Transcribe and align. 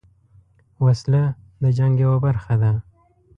وسله 0.85 1.23
د 1.61 1.63
جنګ 1.77 1.93
یوه 2.05 2.17
برخه 2.25 2.55
ده 2.61 2.71